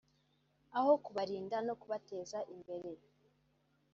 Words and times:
aho 0.77 0.91
kubarinda 1.03 1.57
no 1.67 1.73
kubateza 1.81 2.37
imbere 2.55 2.89